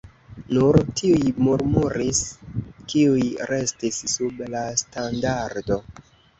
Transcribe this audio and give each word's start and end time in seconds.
Nur 0.57 0.77
tiuj 1.01 1.33
murmuris, 1.47 2.23
kiuj 2.95 3.29
restis 3.53 4.03
sub 4.17 4.45
la 4.57 4.65
standardo. 4.85 5.83